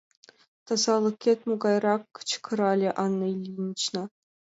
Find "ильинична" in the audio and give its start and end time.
3.33-4.03